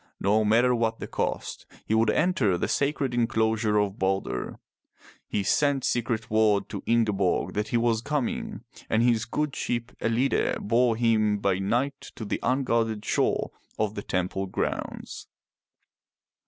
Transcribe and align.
No 0.19 0.43
matter 0.43 0.73
what 0.73 0.97
the 0.97 1.05
cost, 1.05 1.67
he 1.85 1.93
would 1.93 2.09
enter 2.09 2.57
the 2.57 2.67
sacred 2.67 3.13
enclosure 3.13 3.77
of 3.77 3.99
Balder. 3.99 4.57
He 5.27 5.43
sent 5.43 5.83
secret 5.83 6.31
word 6.31 6.69
to 6.69 6.81
Ingeborg 6.87 7.53
that 7.53 7.67
he 7.67 7.77
was 7.77 8.01
coming, 8.01 8.61
and 8.89 9.03
his 9.03 9.25
good 9.25 9.55
ship 9.55 9.91
EUide 10.01 10.59
bore 10.61 10.95
him 10.95 11.37
by 11.37 11.59
night 11.59 12.01
to 12.15 12.25
the 12.25 12.39
unguarded 12.41 13.05
shore 13.05 13.51
of 13.77 13.93
the 13.93 14.01
temple 14.01 14.47
grounds. 14.47 15.27